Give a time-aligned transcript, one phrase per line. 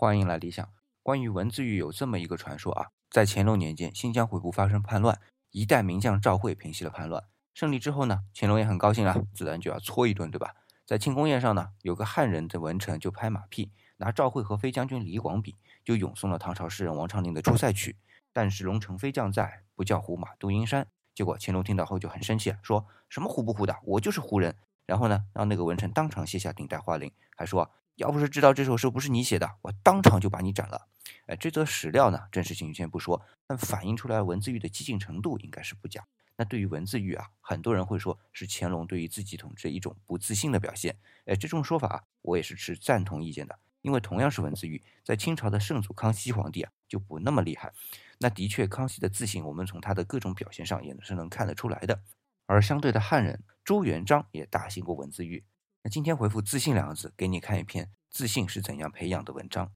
[0.00, 0.70] 欢迎来理想。
[1.02, 7.24] 关于文字狱有这么一个传说啊，在乾隆年间，新疆回部发生叛乱，一代名将赵惠平息了叛乱。
[7.52, 10.54] 胜利之后呢，乾隆也很高兴啊，自然就要搓一顿，对吧？
[10.86, 17.90] 在庆功宴上呢，有个汉人的文臣就拍马屁，拿赵惠和飞将军李广比，就咏诵了唐朝诗人王昌龄的《出塞曲》。
[18.32, 20.86] 但是龙城飞将在，不教胡马度阴山。
[21.12, 24.54] 结果乾隆听到后就很生气，说什么胡不胡的，我就是胡人。
[24.86, 27.68] 然后呢，让那个文臣当场卸下顶戴花翎，还说
[27.98, 30.86] 要不是知道这首诗不是你写的，我当场就把你斩了。
[31.26, 36.06] 哎，这则史料呢，真实性先不说，但反映出来文字狱的激进程度应该是不假。
[36.36, 40.96] 那对于文字狱啊，很多人会说是乾隆对于自己统治一种不自信的表现。
[41.24, 43.58] 哎，这种说法啊，我也是持赞同意见的。
[43.82, 47.72] 因为同样是文字狱，在清朝的圣祖康熙皇帝啊，就不那么厉害。
[48.18, 52.00] 那的确，康熙的自信，我们从他的各种表现上也是能看得出来的。
[52.46, 55.42] 而相对的汉人朱元璋也大兴过文字狱。
[55.82, 59.72] 那今天回复“自信”两个字，给你看一篇自信是怎样培养的文章。